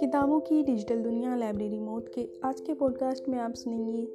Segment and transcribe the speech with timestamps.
[0.00, 4.06] किताबों की डिजिटल दुनिया लाइब्रेरी मोड के आज के पॉडकास्ट में आप सुनेंगे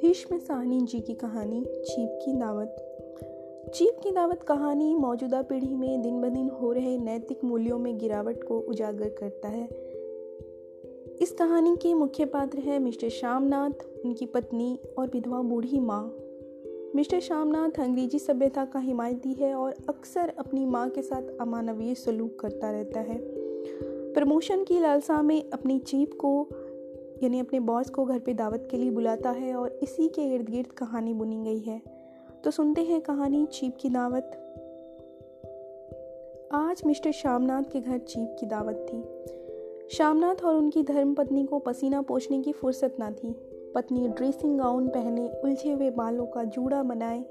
[0.00, 2.76] भीष्म साहनी जी की कहानी चीप की दावत।
[3.74, 7.98] चीप की दावत कहानी मौजूदा पीढ़ी में दिन ब दिन हो रहे नैतिक मूल्यों में
[7.98, 9.68] गिरावट को उजागर करता है।
[11.22, 16.16] इस कहानी के मुख्य पात्र है मिस्टर श्यामनाथ, उनकी पत्नी और विधवा बूढ़ी माँ।
[16.94, 22.38] मिस्टर श्यामनाथ अंग्रेज़ी सभ्यता का हिमायती है और अक्सर अपनी माँ के साथ अमानवीय सलूक
[22.40, 23.18] करता रहता है।
[24.12, 26.48] प्रमोशन की लालसा में अपनी चीप को,
[27.22, 30.48] यानी अपने बॉस को घर पे दावत के लिए बुलाता है और इसी के इर्द
[30.48, 31.82] गिर्द कहानी बुनी गई है।
[32.44, 34.40] तो सुनते हैं कहानी चीप की दावत।
[36.52, 39.04] आज मिस्टर श्यामनाथ के घर चीप की दावत थी।
[39.96, 43.43] श्यामनाथ और उनकी धर्मपत्नी को पसीना पोछने की फुर्सत ना थी।
[43.74, 47.24] पत्नी ड्रेसिंग गाउन पहने उलझे हुए बालों का जूड़ा बनाए,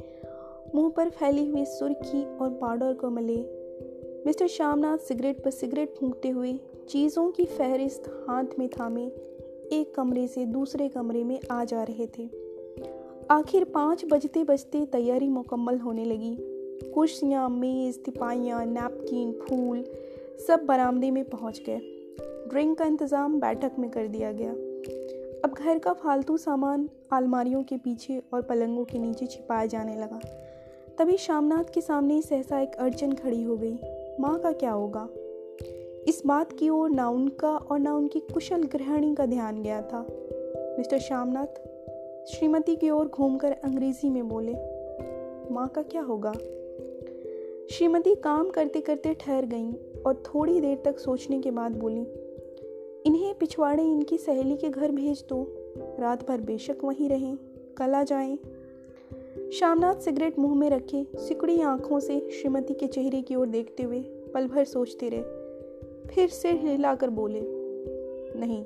[0.76, 3.38] मुँह पर फैली हुई सुर्खी और पाउडर को मले।
[4.26, 9.06] मिस्टर श्यामनाथ सिगरेट पर सिगरेट फूंकते हुए चीज़ों की फहरिस्त हाथ में थामे,
[9.72, 12.30] एक कमरे से दूसरे कमरे में आ जा रहे थे।
[13.32, 16.38] आखिर पाँच बजते बजते तैयारी मुकम्मल होने लगी।
[16.94, 19.84] कुर्सियाँ, मेज़, तिपाइयाँ, नैपकिन, फूल
[20.48, 21.80] सब बरामदे में पहुँच गए।
[22.50, 24.73] ड्रिंक का इंतज़ाम बैठक में कर दिया गया।
[25.44, 30.20] अब घर का फालतू सामान अलमारियों के पीछे और पलंगों के नीचे छिपाया जाने लगा।
[30.98, 33.80] तभी शामनाथ के सामने सहसा एक अड़चन खड़ी हो गई।
[34.20, 35.10] माँ का क्या होगा?
[36.08, 40.08] इस बात की ओर ना उनका और ना उनकी कुशल गृहिणी का ध्यान गया था।
[40.78, 41.62] मिस्टर श्यामनाथ
[42.28, 44.54] श्रीमती की ओर घूमकर अंग्रेज़ी में बोले,
[45.54, 46.34] माँ का क्या होगा?
[47.72, 49.74] श्रीमती काम करते करते ठहर गईं
[50.06, 52.06] और थोड़ी देर तक सोचने के बाद बोली
[53.44, 55.48] पिछवाड़े इनकी सहेली के घर भेज दो।
[56.00, 57.38] रात भर बेशक वहीं रहें,
[57.78, 58.38] कल आ जाएँ।
[59.52, 64.00] शामनाथ सिगरेट मुँह में रखे सिकुड़ी आँखों से श्रीमती के चेहरे की ओर देखते हुए
[64.34, 65.22] पल भर सोचते रहे।
[66.08, 67.42] फिर सिर हिलाकर बोले,
[68.40, 68.66] नहीं,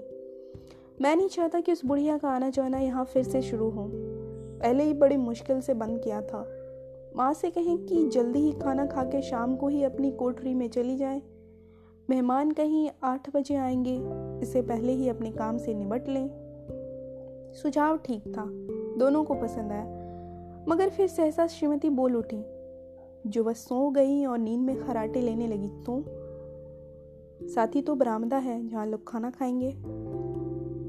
[1.02, 3.92] मैं नहीं चाहता कि उस बुढ़िया का आना जाना यहाँ फिर से शुरू हो।
[4.62, 6.48] पहले ही बड़ी मुश्किल से बंद किया था।
[7.16, 10.70] माँ से कहें कि जल्दी ही खाना खा के शाम को ही अपनी कोठरी में
[10.70, 11.22] चली जाए।
[12.10, 14.02] मेहमान कहीं आठ बजे आएँगे
[14.42, 16.30] इससे पहले ही अपने काम से निबट लें।
[17.54, 18.46] सुझाव ठीक था,
[19.00, 19.84] दोनों को पसंद आया।
[20.68, 22.44] मगर फिर सहसा श्रीमती बोल उठी,
[23.28, 26.04] जो वह सो गई और नींद में खराटे लेने लगी तो?
[27.48, 29.72] साथी तो बरामदा है, जहाँ लोग खाना खाएँगे।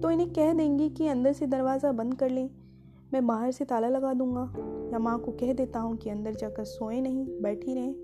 [0.00, 2.50] तो इन्हें कह देंगे कि अंदर से दरवाज़ा बंद कर लें,
[3.12, 4.52] मैं बाहर से ताला लगा दूँगा।
[4.92, 7.94] या माँ को कह देता हूँ कि अंदर जाकर सोए नहीं, बैठी रहें,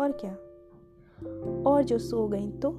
[0.00, 0.36] और क्या?
[1.66, 2.70] और जो सो गई तो?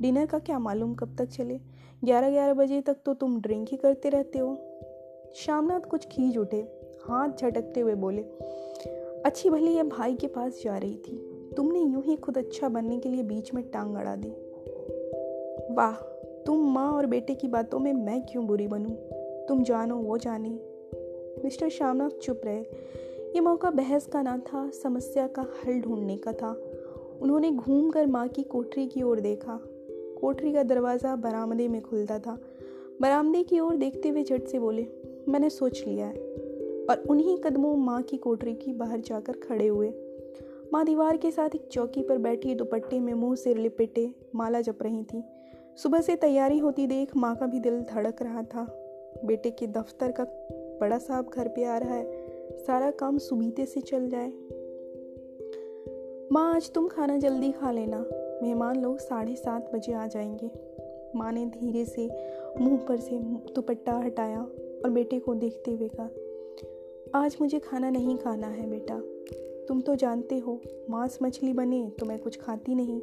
[0.00, 1.60] डिनर का क्या मालूम कब तक चले?
[2.04, 4.56] ग्यारह ग्यारह बजे तक तो तुम ड्रिंक ही करते रहते हो।
[5.34, 6.60] श्यामनाथ कुछ खींच उठे,
[7.04, 8.22] हाथ झटकते हुए बोले,
[9.26, 11.16] अच्छी भली यह भाई के पास जा रही थी।
[11.56, 14.28] तुमने यूँ ही खुद अच्छा बनने के लिए बीच में टांग अड़ा दी।
[15.74, 15.92] वाह,
[16.46, 18.90] तुम माँ और बेटे की बातों में मैं क्यों बुरी बनूं?
[19.46, 20.48] तुम जानो, वो जाने।
[21.44, 22.60] मिस्टर श्यामनाथ चुप रहे।
[23.34, 26.52] ये मौका बहस का ना था, समस्या का हल ढूँढने का था।
[27.24, 29.60] उन्होंने घूम कर माँ की कोठरी की ओर देखा।
[30.20, 32.38] कोठरी का दरवाज़ा बरामदे में खुलता था।
[33.00, 34.86] बरामदे की ओर देखते हुए झट से बोले,
[35.28, 36.16] मैंने सोच लिया है।
[36.90, 39.92] और उन्हीं कदमों माँ की कोठरी की बाहर जाकर खड़े हुए।
[40.72, 44.78] माँ दीवार के साथ एक चौकी पर बैठी दुपट्टे में मुँह सिर लिपेटे, माला जप
[44.82, 45.24] रही थी।
[45.76, 48.66] सुबह से तैयारी होती देख माँ का भी दिल धड़क रहा था।
[49.24, 50.24] बेटे के दफ्तर का
[50.80, 52.24] बड़ा साहब घर पे आ रहा है।
[52.66, 54.32] सारा काम सुबीते से चल जाए।
[56.34, 57.98] माँ, आज तुम खाना जल्दी खा लेना।
[58.42, 60.50] मेहमान लोग साढ़े सात बजे आ जाएँगे।
[61.16, 62.06] माँ ने धीरे से
[62.60, 63.18] मुँह पर से
[63.54, 64.40] दुपट्टा हटाया
[64.84, 66.08] और बेटे को देखते हुए कहा,
[67.24, 68.98] आज मुझे खाना नहीं खाना है बेटा।
[69.68, 73.00] तुम तो जानते हो, मांस मछली बने तो मैं कुछ खाती नहीं।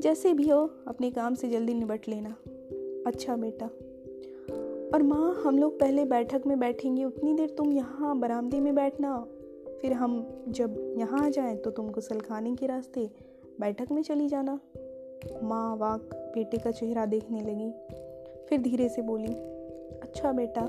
[0.00, 2.36] जैसे भी हो, अपने काम से जल्दी निबट लेना।
[3.06, 3.66] अच्छा बेटा।
[4.94, 9.26] और माँ, हम लोग पहले बैठक में बैठेंगे, उतनी देर तुम यहाँ बरामदे में बैठना।
[9.82, 13.10] फिर हम जब यहाँ आ जाएँ तो तुम गुसल खाने के रास्ते
[13.60, 14.58] बैठक में चली जाना।
[15.42, 17.70] माँ वाक बेटे का चेहरा देखने लगी।
[18.48, 19.32] फिर धीरे से बोली
[20.02, 20.62] अच्छा बेटा,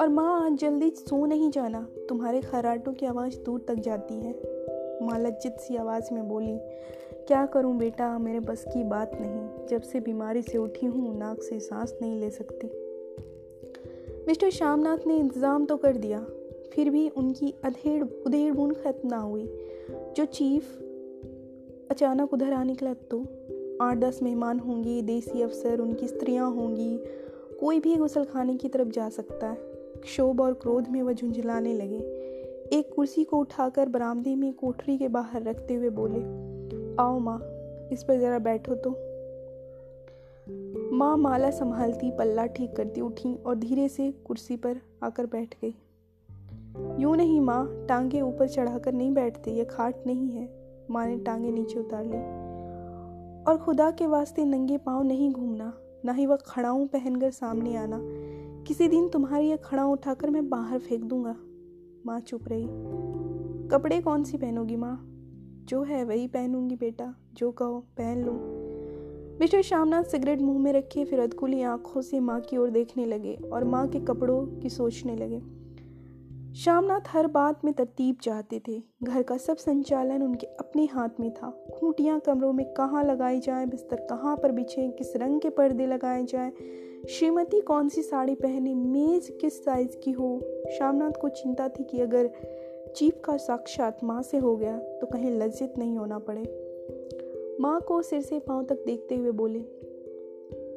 [0.00, 4.32] और माँ आज जल्दी सो नहीं जाना। तुम्हारे खराटों की आवाज़ दूर तक जाती है।
[5.02, 6.58] माँ लज्जित सी आवाज़ में बोली,
[7.26, 11.42] क्या करूँ बेटा, मेरे बस की बात नहीं। जब से बीमारी से उठी हूँ, नाक
[11.42, 12.66] से सांस नहीं ले सकती।
[14.26, 16.26] मिस्टर श्यामनाथ ने इंतज़ाम तो कर दिया।
[16.72, 19.46] फिर भी उनकी अधेड़, उधेड़ बूंद खत्म ना हुई।
[20.16, 20.78] जो चीफ
[21.90, 23.20] अचानक उधर आ निकला तो
[23.82, 26.98] आठ दस मेहमान होंगे, देसी अफसर, उनकी स्त्रियाँ होंगी,
[27.60, 29.56] कोई भी गुसल खाने की तरफ़ जा सकता है।
[30.02, 31.98] क्षोभ और क्रोध में वह झुंझलाने लगे।
[32.78, 36.20] एक कुर्सी को उठाकर बरामदे में कोठरी के बाहर रखते हुए बोले,
[37.02, 37.38] आओ माँ,
[37.92, 38.90] इस पर ज़रा बैठो तो।
[40.96, 45.74] माँ माला संभालती, पल्ला ठीक करती, उठी और धीरे से कुर्सी पर आकर बैठ गई।
[46.78, 50.48] यूँ नहीं माँ, टांगे ऊपर चढ़ाकर नहीं बैठते, ये खाट नहीं है,
[50.90, 52.18] माँ ने टांगे नीचे उतार ली।
[53.44, 55.72] और खुदा के वास्ते नंगे पाँव नहीं घूमना,
[56.04, 57.98] ना ही वह खड़ाऊँ पहनकर सामने आना।
[58.66, 61.36] किसी दिन तुम्हारी यह खड़ा उठाकर मैं बाहर फेंक दूँगा।
[62.06, 62.66] माँ चुप रही।
[63.68, 65.08] कपड़े कौन सी पहनोगी माँ?
[65.64, 68.32] जो है वही पहनूँगी बेटा, जो कहो पहन लो।
[69.40, 73.34] मिस्टर श्यामनाथ सिगरेट मुँह में रखे फिर अदकुली आँखों से माँ की ओर देखने लगे
[73.52, 75.61] और माँ के कपड़ों की सोचने लगे।
[76.54, 81.30] श्यामनाथ हर बात में तरतीब चाहते थे। घर का सब संचालन उनके अपने हाथ में
[81.34, 85.86] था। खूंटियाँ कमरों में कहाँ लगाई जाए, बिस्तर कहाँ पर बिछे, किस रंग के पर्दे
[85.86, 86.52] लगाए जाए,
[87.08, 90.38] श्रीमती कौन सी साड़ी पहने, मेज किस साइज़ की हो?
[90.76, 92.30] श्यामनाथ को चिंता थी कि अगर
[92.96, 96.42] चीफ का साक्षात माँ से हो गया तो कहीं लज्जित नहीं होना पड़े।
[97.60, 99.60] माँ को सिर से पाँव तक देखते हुए बोले,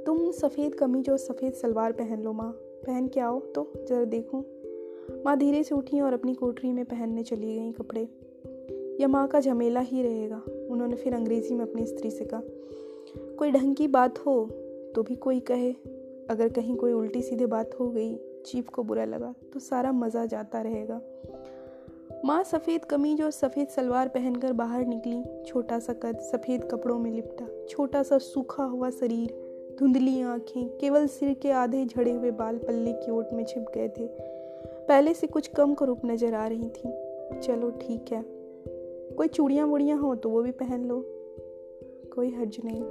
[0.05, 2.51] तुम सफ़ेद कमीज और सफ़ेद सलवार पहन लो माँ।
[2.85, 4.43] पहन के आओ तो ज़रा देखूँ।
[5.25, 8.07] माँ धीरे से उठी और अपनी कोठरी में पहनने चली गई कपड़े।
[9.01, 12.41] यह माँ का झमेला ही रहेगा, उन्होंने फिर अंग्रेज़ी में अपनी स्त्री से कहा।
[13.37, 14.45] कोई ढंग की बात हो
[14.95, 15.71] तो भी कोई कहे।
[16.29, 18.15] अगर कहीं कोई उल्टी सीधे बात हो गई
[18.45, 21.01] चीफ को बुरा लगा तो सारा मज़ा जाता रहेगा।
[22.25, 27.11] माँ सफ़ेद कमीज और सफ़ेद सलवार पहनकर बाहर निकली। छोटा सा कद सफ़ेद कपड़ों में
[27.11, 29.33] लिपटा। छोटा सा सूखा हुआ शरीर,
[29.79, 33.87] धुंधली आँखें, केवल सिर के आधे झड़े हुए बाल पल्ले की ओट में छिप गए
[33.89, 34.07] थे।
[34.87, 38.23] पहले से कुछ कम करूप नज़र आ रही थी। चलो ठीक है।
[39.15, 41.03] कोई चूड़ियाँ वुड़ियाँ हो तो वो भी पहन लो।
[42.15, 42.83] कोई हर्ज नहीं।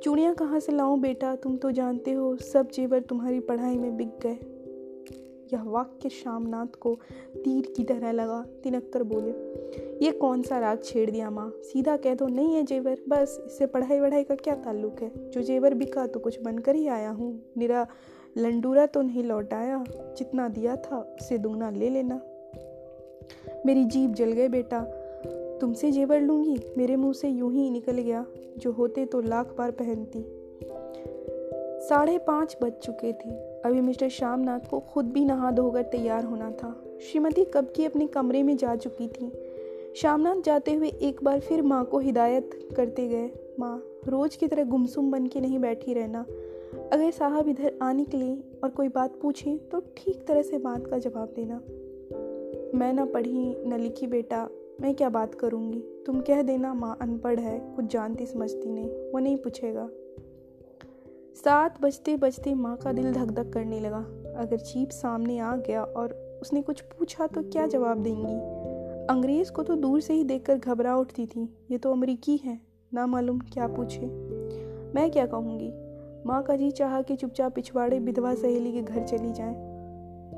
[0.00, 1.34] चूड़ियाँ कहाँ से लाऊं बेटा?
[1.36, 4.38] तुम तो जानते हो, सब जेवर तुम्हारी पढ़ाई में बिक गए।
[5.52, 6.94] यह वाक्य शामनाथ को
[7.34, 9.30] तीर की तरह लगा। तिनक्कर बोले,
[10.04, 11.50] ये कौन सा राग छेड़ दिया माँ?
[11.62, 15.30] सीधा कह दो, नहीं है जेवर, बस इससे पढ़ाई वढ़ाई का क्या ताल्लुक है?
[15.30, 17.86] जो जेवर बिका तो कुछ बनकर ही आया हूँ। निरा
[18.38, 19.84] लंडूरा तो नहीं लौटाया,
[20.18, 22.20] जितना दिया था उससे दुगना ले लेना।
[23.66, 24.80] मेरी जीप जल गए बेटा,
[25.60, 28.24] तुमसे जेवर लूँगी, मेरे मुँह से यूँ ही निकल गया,
[28.58, 30.24] जो होते तो लाख बार पहनती।
[31.88, 33.30] साढ़े पाँच बज चुके थे,
[33.60, 38.06] अभी मिस्टर श्यामनाथ को खुद भी नहा धोकर तैयार होना था। श्रीमती कब की अपने
[38.06, 39.32] कमरे में जा चुकी थी?
[39.96, 43.30] श्यामनाथ जाते हुए एक बार फिर माँ को हिदायत करते गए,
[43.60, 46.24] माँ, रोज की तरह गुमसुम बन के नहीं बैठी रहना
[46.92, 48.34] अगर साहब इधर आ निकले
[48.64, 51.54] और कोई बात पूछे तो ठीक तरह से बात का जवाब देना।
[52.78, 54.48] मैं ना पढ़ी, न लिखी बेटा,
[54.80, 55.80] मैं क्या बात करूँगी?
[56.06, 59.88] तुम कह देना माँ अनपढ़ है, कुछ जानती समझती नहीं, वो नहीं पूछेगा।
[61.34, 64.04] सात बजते बजते माँ का दिल धक धक करने लगा।
[64.36, 66.12] अगर चीप सामने आ गया और
[66.42, 68.34] उसने कुछ पूछा तो क्या जवाब देंगी?
[69.06, 72.60] अंग्रेज़ को तो दूर से ही देखकर घबरा उठती थी। ये तो अमरीकी है,
[72.94, 74.06] ना मालूम क्या पूछे।
[74.94, 75.72] मैं क्या कहूँगी?
[76.26, 79.54] माँ का जी चाह कि चुपचाप पिछवाड़े विधवा सहेली के घर चली जाए,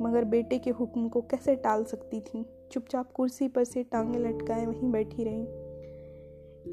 [0.03, 2.45] मगर बेटे के हुक्म को कैसे टाल सकती थी?
[2.73, 5.43] चुपचाप कुर्सी पर से टांगे लटकाए वहीं बैठी रही।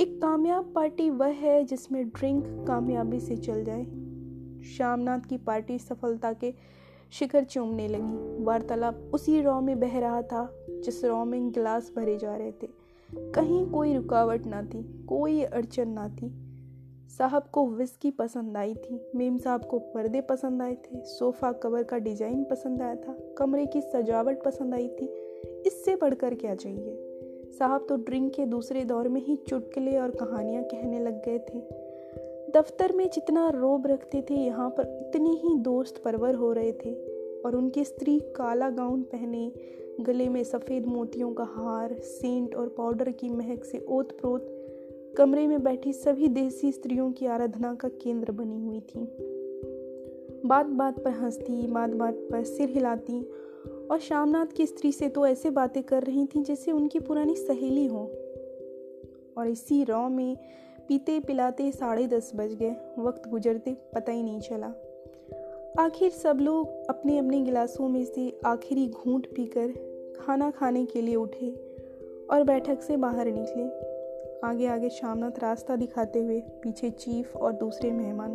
[0.04, 3.84] एक कामयाब पार्टी वह है जिसमें ड्रिंक कामयाबी से चल जाए।
[4.66, 6.54] श्यामनाथ की पार्टी सफलता के
[7.12, 12.18] शिखर चूमने लगी। वार्तालाप उसी रॉ में बह रहा था, जिस रॉ में गिलास भरे
[12.18, 12.68] जा रहे थे।
[13.32, 16.51] कहीं कोई रुकावट ना थी, कोई अड़चन ना थी।
[17.18, 21.84] साहब को विस्की पसंद आई थी। मेम साहब को पर्दे पसंद आए थे। सोफ़ा कवर
[21.84, 25.06] का डिज़ाइन पसंद आया था। कमरे की सजावट पसंद आई थी।
[25.68, 26.96] इससे बढ़कर क्या चाहिए?
[27.60, 31.60] साहब तो ड्रिंक के दूसरे दौर में ही चुटकुले और कहानियाँ कहने लग गए थे।
[32.52, 36.94] दफ्तर में जितना रोब रखते थे, यहाँ पर उतने ही दोस्त परवर हो रहे थे
[37.42, 39.52] और उनकी स्त्री काला गाउन पहने,
[40.00, 44.61] गले में सफ़ेद मोतियों का हार, सेंट और पाउडर की महक से ओत प्रोत
[45.18, 49.00] कमरे में बैठी सभी देसी स्त्रियों की आराधना का केंद्र बनी हुई थी।
[50.46, 53.30] बात बात पर हंसती, बात बात पर सिर हिलाती
[53.92, 57.86] और श्यामनाथ की स्त्री से तो ऐसे बातें कर रही थी जैसे उनकी पुरानी सहेली
[57.86, 58.12] हो।
[59.38, 60.38] और इसी रॉ में
[60.88, 64.74] पीते पिलाते साढ़े दस बज गए। वक्त गुजरते पता ही नहीं चला।
[65.80, 69.68] आखिर सब लोग अपने अपने गिलासों में से आखिरी घूंट पीकर
[70.20, 71.52] खाना खाने के लिए उठे
[72.32, 73.91] और बैठक से बाहर निकले।
[74.44, 78.32] आगे आगे शामनाथ रास्ता दिखाते हुए पीछे चीफ और दूसरे मेहमान।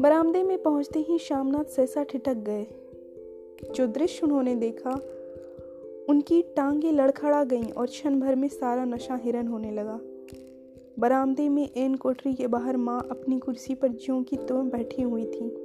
[0.00, 2.66] बरामदे में पहुँचते ही शामनाथ सहसा ठिठक गए।
[3.74, 4.90] जो दृश्य उन्होंने देखा,
[6.08, 10.00] उनकी टांगे लड़खड़ा गईं और क्षण भर में सारा नशा हिरन होने लगा।
[10.98, 15.24] बरामदे में एन कोठरी के बाहर माँ अपनी कुर्सी पर ज्यों की त्यों बैठी हुई
[15.24, 15.64] थी,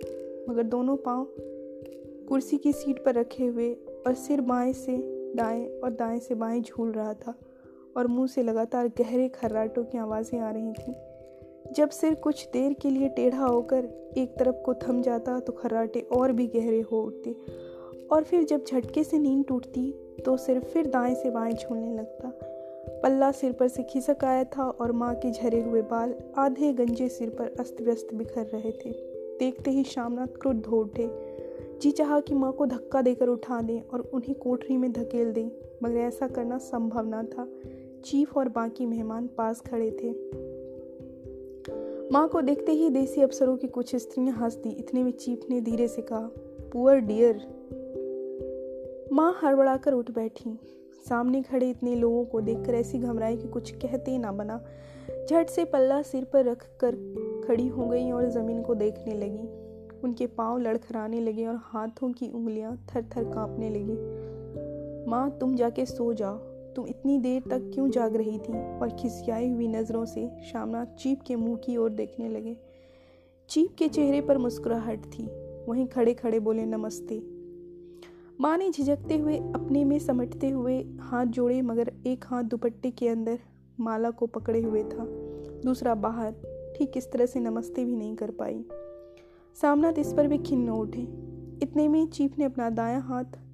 [0.49, 1.27] मगर दोनों पाँव
[2.29, 4.97] कुर्सी की सीट पर रखे हुए और सिर बाएँ से
[5.35, 7.39] दाएँ और दाएँ से बाएँ झूल रहा था।
[7.97, 10.93] और मुँह से लगातार गहरे खर्राटों की आवाज़ें आ रही थीं।
[11.73, 13.85] जब सिर कुछ देर के लिए टेढ़ा होकर
[14.17, 17.35] एक तरफ़ को थम जाता तो खर्राटे और भी गहरे हो उठते
[18.11, 19.91] और फिर जब झटके से नींद टूटती
[20.25, 22.31] तो सिर फिर दाएँ से बाएँ झूलने लगता।
[23.03, 27.09] पल्ला सिर पर से खिसक आया था और माँ के झरे हुए बाल आधे गंजे
[27.09, 28.91] सिर पर अस्त व्यस्त बिखर रहे थे।
[29.39, 31.09] देखते ही शामनाथ क्रुद्ध हो उठे।
[31.81, 35.49] जी चाह कि माँ को धक्का देकर उठा दें और उन्हें कोठरी में धकेल दें,
[35.83, 37.47] मगर ऐसा करना संभव न था।
[38.05, 40.11] चीफ और बाकी मेहमान पास खड़े थे।
[42.11, 45.61] माँ को देखते ही देसी अफसरों की कुछ स्त्रियाँ हंस दी इतने में चीफ ने
[45.61, 46.29] धीरे से कहा,
[46.73, 47.41] पुअर डियर।
[49.13, 50.59] माँ हड़बड़ाकर उठ बैठी।
[51.09, 54.61] सामने खड़े इतने लोगों को देखकर ऐसी घबराई कि कुछ कहते ना बना।
[55.29, 56.95] झट से पल्ला सिर पर रख कर
[57.47, 59.47] खड़ी हो गई और ज़मीन को देखने लगी।
[60.03, 63.95] उनके पाँव लड़खड़ाने लगे और हाथों की उंगलियाँ थर थर कांपने लगी।
[65.09, 68.79] माँ, तुम जाके सो जाओ। तुम इतनी देर तक क्यों जाग रही थी?
[68.79, 72.57] और खिसियाई हुई नज़रों से शामनाथ चीप के मुँह की ओर देखने लगे।
[73.49, 75.27] चीप के चेहरे पर मुस्कुराहट थी।
[75.67, 77.21] वहीं खड़े खड़े बोले, नमस्ते।
[78.41, 83.07] माँ ने झिझकते हुए अपने में समेटते हुए हाथ जोड़े, मगर एक हाथ दुपट्टे के
[83.07, 83.39] अंदर
[83.79, 85.05] माला को पकड़े हुए था।
[85.65, 86.31] दूसरा, बाहर।
[86.77, 88.65] ठीक इस तरह से नमस्ते भी नहीं कर पाई।
[89.61, 91.01] सामनाथ इस पर भी खिन्न उठे।
[91.63, 93.44] इतने में चीफ ने अपना दायां हाथ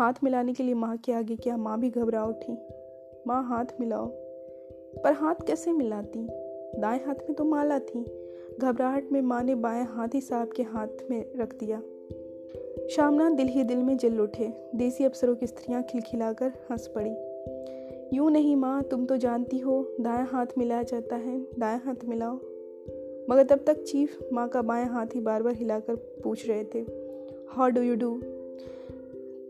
[0.00, 2.52] हाथ मिलाने के लिए माँ के आगे क्या, माँ भी घबरा उठी।
[3.26, 4.06] माँ, हाथ मिलाओ।
[5.04, 6.26] पर हाथ कैसे मिलाती?
[6.80, 8.04] दाएँ हाथ में तो माला थी।
[8.60, 11.80] घबराहट में माँ ने बाएँ हाथ ही साहब के हाथ में रख दिया।
[12.88, 17.14] शामनाथ दिल ही दिल में जल उठे। देसी अफसरों की स्त्रियाँ खिलखिलाकर हंस पड़ी।
[18.16, 22.34] यूँ नहीं माँ, तुम तो जानती हो, दाएँ हाथ मिलाया जाता है, दाएँ हाथ मिलाओ।
[23.30, 26.78] मगर तब तक चीफ माँ का बाएँ हाथ ही बार बार हिलाकर पूछ रहे थे
[27.48, 28.22] हाउ डू यू डू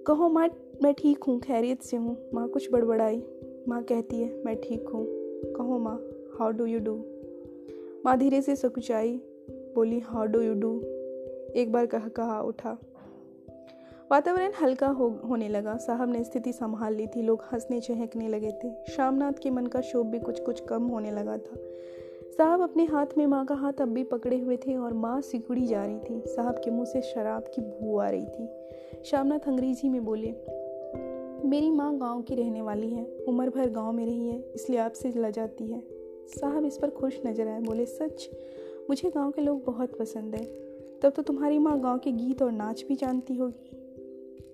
[0.07, 0.49] कहो, माँ,
[0.83, 3.23] मैं ठीक हूँ, खैरियत से हूँ। माँ, कुछ बड़बड़ाई।
[3.69, 5.07] माँ कहती है, मैं ठीक हूँ।
[5.53, 5.97] कहो, माँ
[6.39, 6.95] हाउ डू यू डू
[8.05, 9.17] माँ धीरे से सकुचाई,
[9.49, 10.81] बोली हाउ डू यू डू
[11.57, 12.79] एक बार कह, कहा, उठा।
[14.13, 18.51] वातावरण हल्का हो, होने लगा। साहब ने स्थिति संभाल ली थी। लोग हंसने, चहकने लगे
[18.51, 21.57] थे। शामनाथ के मन का शोभ भी कुछ कुछ कम होने लगा था।
[22.31, 25.67] साहब अपने हाथ में माँ का हाथ अब भी पकड़े हुए थे और माँ सिकुड़ी
[25.67, 29.89] जा रही थी। साहब के मुँह से शराब की बू आ रही थी। शामनाथ अंग्रेज़ी
[29.89, 30.35] में बोले,
[31.49, 35.13] मेरी माँ गाँव की रहने वाली है। उम्र भर गाँव में रही है, इसलिए आपसे
[35.17, 35.83] ला जाती है।
[36.27, 38.29] साहब इस पर खुश नज़र आए, बोले, सच?
[38.91, 40.45] मुझे गाँव के लोग बहुत पसंद है।
[41.03, 43.77] तब तो तुम्हारी माँ गाँव के गीत और नाच भी जानती होगी।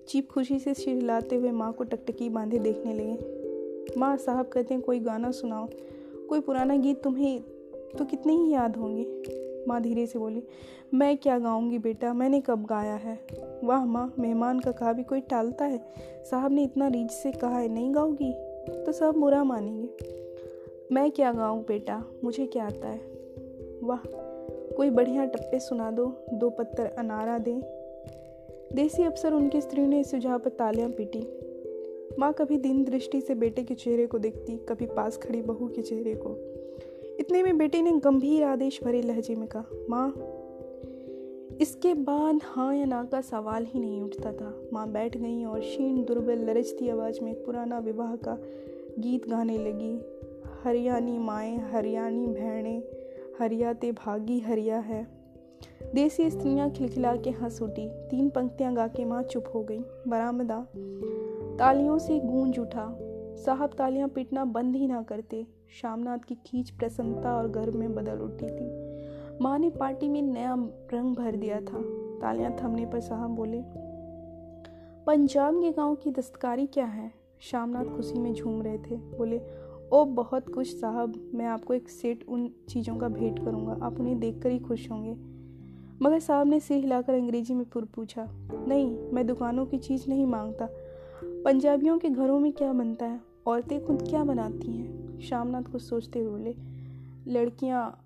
[0.07, 4.73] चीप खुशी से सिर हिलाते हुए माँ को टकटकी बांधे देखने लगे। माँ साहब कहते
[4.73, 5.69] हैं, कोई गाना सुनाओ।
[6.29, 7.56] कोई पुराना गीत तुम्हें
[7.97, 10.43] तो कितने ही याद होंगे। माँ धीरे से बोली,
[10.93, 12.13] मैं क्या गाऊँगी बेटा?
[12.13, 13.19] मैंने कब गाया है?
[13.63, 15.79] वाह माँ, मेहमान का कहा भी कोई टालता है?
[16.31, 18.33] साहब ने इतना रीझ से कहा है, नहीं गाओगी
[18.85, 19.89] तो सब बुरा मानेंगे।
[20.91, 22.03] मैं क्या गाऊँ बेटा?
[22.23, 23.01] मुझे क्या आता है?
[23.83, 23.99] वाह,
[24.75, 27.61] कोई बढ़िया टप्पे सुना दो दो पत्थर अनारा दें।
[28.73, 31.27] देसी अफसर उनकी स्त्री ने इस सुझाव पर तालियाँ पीटी।
[32.19, 35.81] माँ कभी दिन दृष्टि से बेटे के चेहरे को देखती, कभी पास खड़ी बहू के
[35.81, 36.56] चेहरे को।
[37.27, 40.09] इतने में बेटे ने गंभीर आदेश भरे लहजे में कहा, माँ,
[41.61, 45.59] इसके बाद हाँ या ना का सवाल ही नहीं उठता था। माँ बैठ गई और
[45.59, 48.37] क्षीण दुर्बल लरजती आवाज़ में पुराना विवाह का
[48.99, 50.01] गीत गाने लगी।
[50.63, 52.77] हरियाणी माएँ, हरियाणी भैणे
[53.39, 55.07] हरियाते भागी हरिया है।
[55.95, 60.67] देसी स्त्रियाँ खिलखिला के हंस उठी तीन पंक्तियाँ गा के माँ चुप हो गई। बरामदा।
[61.59, 62.97] तालियों से गूंज उठा।
[63.45, 68.19] साहब तालियाँ पीटना बंद ही ना करते। शामनाथ की खींच प्रसन्नता और गर्व में बदल
[68.19, 68.97] उठी थी।
[69.41, 70.55] माँ ने पार्टी में नया
[70.93, 71.81] रंग भर दिया था।
[72.21, 73.61] तालियाँ थमने पर साहब बोले,
[75.05, 77.11] पंजाब के गाँव की दस्तकारी क्या है?
[77.39, 79.41] शामनाथ खुशी में झूम रहे थे। बोले,
[79.93, 84.19] ओ बहुत कुछ साहब, मैं आपको एक सेट उन चीज़ों का भेंट करूँगा। आप उन्हें
[84.19, 85.17] देखकर ही खुश होंगे।
[86.01, 88.27] मगर साहब ने सिर हिलाकर अंग्रेज़ी में पुर पूछा,
[88.67, 90.69] नहीं, मैं दुकानों की चीज़ नहीं माँगता।
[91.23, 93.21] पंजाबियों के घरों में क्या बनता है?
[93.47, 95.06] औरतें खुद क्या बनाती हैं?
[95.21, 96.55] शामनाथ कुछ सोचते हुए बोले
[97.33, 98.03] लड़कियाँ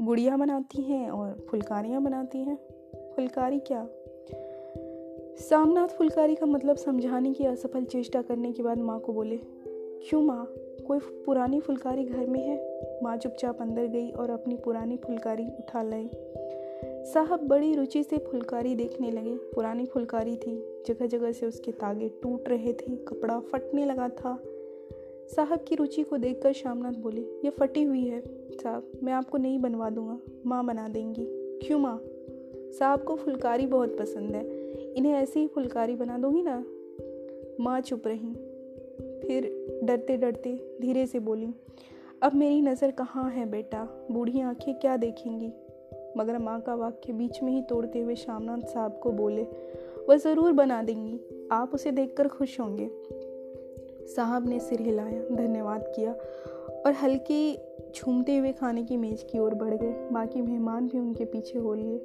[0.00, 2.56] गुड़िया बनाती हैं और फुलकारियाँ बनाती हैं।
[3.16, 3.88] फुलकारी क्या?
[5.40, 9.36] सामनाथ फुलकारी का मतलब समझाने की असफल चेष्टा करने के बाद माँ को बोले,
[10.08, 10.46] क्यों माँ?
[10.86, 12.82] कोई पुरानी फुलकारी घर में है?
[13.02, 16.10] माँ चुपचाप अंदर गई और अपनी पुरानी फुलकारी उठा लाई।
[17.12, 22.08] साहब बड़ी रुचि से फुलकारी देखने लगे। पुरानी फुलकारी थी जगह जगह से उसके तागे
[22.08, 24.38] टूट रहे थे, कपड़ा फटने लगा था।
[25.36, 28.20] साहब की रुचि को देखकर शामनाथ बोले, ये फटी हुई है,
[28.52, 31.24] साहब। मैं आपको नहीं बनवा दूँगा। माँ बना देंगी।
[31.58, 32.00] क्यों माँ?
[32.78, 34.44] साहब को फुलकारी बहुत पसंद है।
[34.94, 36.64] इन्हें ऐसे ही फुलकारी बना दूँगी ना?
[37.60, 38.32] माँ चुप रही।
[39.22, 41.48] फिर डरते डरते धीरे से बोली,
[42.22, 44.06] अब मेरी नज़र कहाँ है बेटा?
[44.10, 45.52] बूढ़ी आँखें क्या देखेंगी?
[46.16, 49.42] मगर माँ का वाक्य बीच में ही तोड़ते हुए श्यामनाथ साहब को बोले,
[50.08, 52.90] वह ज़रूर बना देंगी। आप उसे देखकर खुश होंगे।
[54.06, 56.12] साहब ने सिर हिलाया, धन्यवाद किया
[56.86, 57.54] और हल्के
[57.92, 61.74] झूमते हुए खाने की मेज़ की ओर बढ़ गए। बाकी मेहमान भी उनके पीछे हो
[61.74, 62.02] लिए।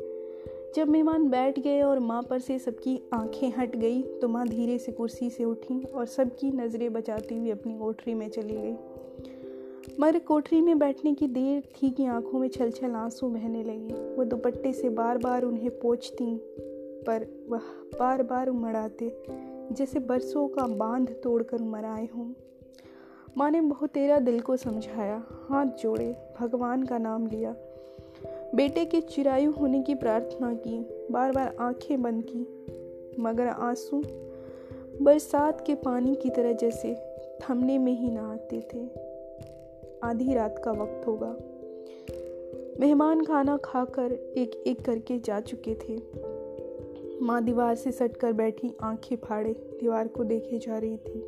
[0.75, 4.77] जब मेहमान बैठ गए और माँ पर से सबकी आँखें हट गई तो माँ धीरे
[4.77, 8.75] से कुर्सी से उठी और सबकी नज़रें बचाती हुई अपनी कोठरी में चली गई।
[9.99, 14.15] मगर कोठरी में बैठने की देर थी कि आँखों में छल छल आँसू बहने लगे।
[14.15, 16.35] वो दुपट्टे से बार बार उन्हें पोछती,
[17.07, 17.61] पर वह
[17.99, 19.09] बार बार उमड़ाते
[19.71, 22.33] जैसे बरसों का बाँध तोड़कर उमर आए हों।
[23.37, 27.55] माँ ने बहुत तेरा दिल को समझाया, हाथ जोड़े, भगवान का नाम लिया।
[28.55, 32.65] बेटे के चिरायु होने की प्रार्थना की बार बार आँखें बंद की।
[33.19, 34.03] मगर आँसू
[35.01, 36.95] बरसात के पानी की तरह जैसे
[37.41, 38.89] थमने में ही ना आते थे।
[40.03, 41.37] आधी रात का वक्त होगा।
[42.79, 45.97] मेहमान खाना खाकर एक एक करके जा चुके थे।
[47.21, 51.19] माँ दीवार से सटकर बैठी आँखें फाड़े, दीवार को देखे जा रही थी।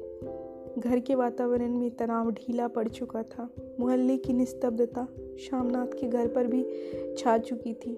[0.78, 5.08] घर के वातावरण में तनाव ढीला पड़ चुका था। मोहल्ले की निस्तब्धता
[5.40, 6.66] शामनाथ के घर पर भी
[7.18, 7.98] छा चुकी थी।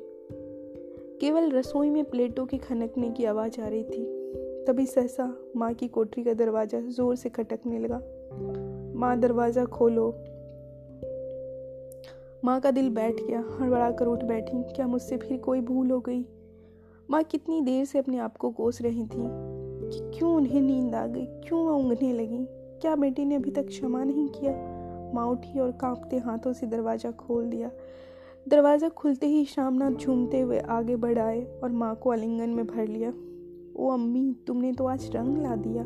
[1.21, 4.05] केवल रसोई में प्लेटों के खनकने की आवाज़ आ रही थी।
[4.67, 8.01] तभी सहसा माँ की कोठरी का दरवाज़ा ज़ोर से खटकने लगा।
[8.99, 10.09] माँ दरवाज़ा खोलो।
[12.45, 15.99] माँ का दिल बैठ गया हड़बड़ा कर उठ बैठी। क्या मुझसे फिर कोई भूल हो
[15.99, 16.25] गई?
[17.11, 19.23] माँ कितनी देर से अपने आप को कोस रही थी
[19.89, 21.25] कि क्यों उन्हें नींद आ गई?
[21.25, 22.45] क्यों वह ऊँगने लगी?
[22.81, 24.53] क्या बेटी ने अभी तक क्षमा नहीं किया?
[25.13, 27.71] माँ उठी और कांपते हाथों से दरवाज़ा खोल दिया।
[28.47, 32.87] दरवाज़ा खुलते ही शामनाथ झूमते हुए आगे बढ़ आए और माँ को आलिंगन में भर
[32.87, 33.09] लिया।
[33.75, 35.85] ओ अम्मी, तुमने तो आज रंग ला दिया।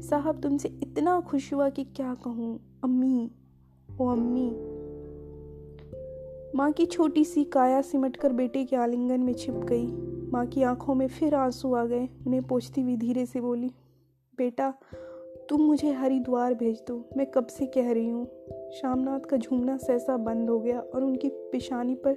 [0.00, 2.60] साहब तुमसे इतना खुश हुआ कि क्या कहूँ?
[2.84, 3.30] अम्मी,
[4.00, 4.75] ओ अम्मी
[6.56, 9.86] माँ की छोटी सी काया सिमट कर बेटे के आलिंगन में छिप गई।
[10.32, 13.70] माँ की आँखों में फिर आँसू आ गए। उन्हें पोछती हुई धीरे से बोली,
[14.38, 14.74] बेटा,
[15.48, 18.26] तुम मुझे हरिद्वार भेज दो। मैं कब से कह रही हूँ?
[18.72, 22.16] शामनाथ का झूमना सहसा बंद हो गया और उनकी पिशानी पर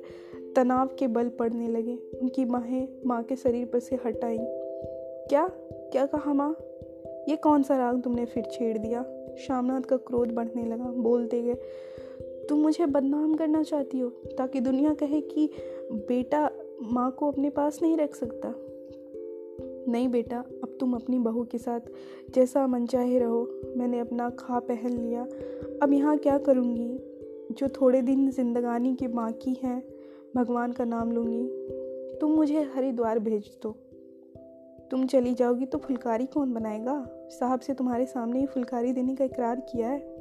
[0.56, 5.48] तनाव के बल पड़ने लगे। उनकी बाहें माँ के शरीर पर से हटाई क्या?
[5.92, 6.56] क्या कहा माँ?
[7.30, 9.06] ये कौन सा राग तुमने फिर छेड़ दिया?
[9.38, 11.58] शामनाथ का क्रोध बढ़ने लगा। बोलते गए
[12.50, 15.50] तुम मुझे बदनाम करना चाहती हो, ताकि दुनिया कहे कि
[15.92, 18.54] बेटा माँ को अपने पास नहीं रख सकता।
[19.92, 21.80] नहीं बेटा, अब तुम अपनी बहू के साथ
[22.36, 25.28] जैसा मन चाहे रहो। मैंने अपना खा पहन लिया।
[25.84, 27.00] अब यहाँ क्या करूँगी?
[27.52, 29.84] जो थोड़े दिन जिंदगानी के बाकी हैं,
[30.36, 31.50] भगवान का नाम लूँगी।
[32.18, 33.76] तुम मुझे हरिद्वार भेज दो।
[34.92, 37.08] तुम चली जाओगी तो फुलकारी कौन बनाएगा?
[37.10, 40.19] साहब से तुम्हारे सामने ही फुलकारी देने का इकरार किया है।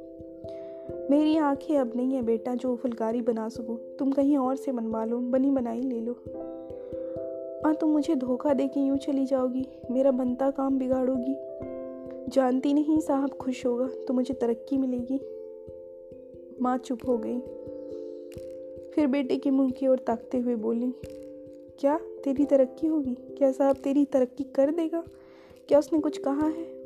[1.09, 5.05] मेरी आँखें अब नहीं है बेटा जो फुलकारी बना सकूँ। तुम कहीं और से बनवा
[5.05, 6.13] लो, बनी बनाई ले लो।
[7.65, 11.35] हाँ तुम मुझे धोखा दे के यूँ चली जाओगी, मेरा बनता काम बिगाड़ोगी।
[12.31, 15.19] जानती नहीं साहब खुश होगा तो मुझे तरक्की मिलेगी।
[16.61, 17.39] माँ चुप हो गई।
[18.91, 20.93] फिर बेटे के मुँह की ओर ताकते हुए बोली,
[21.79, 21.99] क्या?
[22.23, 23.15] तेरी तरक्की होगी?
[23.37, 25.03] क्या साहब तेरी तरक्की कर देगा?
[25.67, 26.78] क्या उसने कुछ कहा है?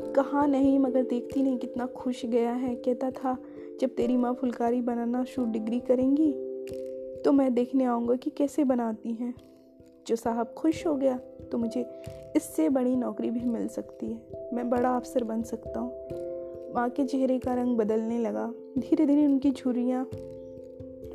[0.00, 3.36] कहा नहीं, मगर देखती नहीं कितना खुश गया है। कहता था,
[3.80, 6.32] जब तेरी माँ फुलकारी बनाना शुरू डिग्री करेंगी
[7.24, 9.34] तो मैं देखने आऊँगा कि कैसे बनाती हैं।
[10.06, 11.16] जो साहब खुश हो गया
[11.52, 11.84] तो मुझे
[12.36, 15.90] इससे बड़ी नौकरी भी मिल सकती है। मैं बड़ा अफसर बन सकता हूँ।
[16.74, 18.46] माँ के चेहरे का रंग बदलने लगा।
[18.78, 20.04] धीरे धीरे उनकी झुरियाँ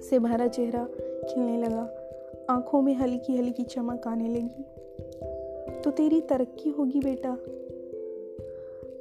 [0.01, 0.85] से भरा चेहरा
[1.23, 1.89] खिलने लगा।
[2.49, 7.37] आँखों में हल्की हल्की चमक आने लगी। तो तेरी तरक्की होगी बेटा।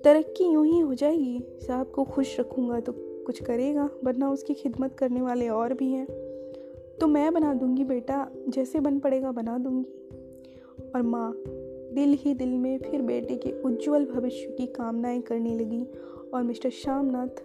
[0.06, 4.94] तरक्की यूँ ही हो जाएगी। साहब को खुश रखूँगा तो कुछ करेगा, वरना उसकी खिदमत
[4.94, 6.06] करने वाले और भी हैं।
[7.00, 9.84] तो मैं बना दूँगी बेटा, जैसे बन पड़ेगा बना दूँगी।
[10.94, 11.34] और माँ,
[11.94, 15.86] दिल ही दिल में फिर बेटे के उज्जवल भविष्य की कामनाएँ करने लगी।
[16.34, 17.42] और मिस्टर श्यामनाथ,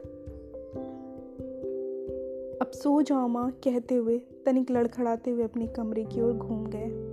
[2.61, 7.10] अब सो जाओ माँ, कहते हुए तनिक लड़खड़ाते हुए अपने कमरे की ओर घूम गए।